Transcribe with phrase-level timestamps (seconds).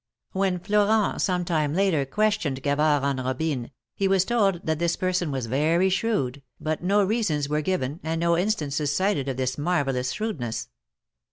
[0.31, 5.29] When Florent some time later questioned Gavard on Robine, he was told that this person
[5.29, 10.11] was very shrewd, but no reasons were given, and no instances cited of this marvellous
[10.13, 10.69] shrewdness.